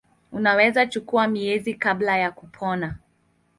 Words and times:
Unaweza 0.31 0.85
kuchukua 0.85 1.27
miezi 1.27 1.73
kabla 1.73 2.17
ya 2.17 2.31
kupona. 2.31 2.95